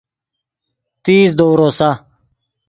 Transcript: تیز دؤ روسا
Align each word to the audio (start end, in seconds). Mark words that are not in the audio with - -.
تیز 1.03 1.29
دؤ 1.37 1.51
روسا 1.59 1.89